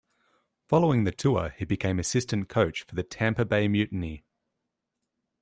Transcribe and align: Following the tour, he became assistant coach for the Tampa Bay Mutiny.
Following 0.65 1.03
the 1.03 1.11
tour, 1.11 1.49
he 1.59 1.63
became 1.63 1.99
assistant 1.99 2.49
coach 2.49 2.81
for 2.81 2.95
the 2.95 3.03
Tampa 3.03 3.45
Bay 3.45 3.67
Mutiny. 3.67 4.23